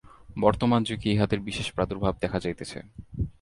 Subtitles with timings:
[0.39, 2.79] বর্তমান যুগে ইহাদের বিশেষ প্রাদুর্ভাব দেখা যাইতেছে।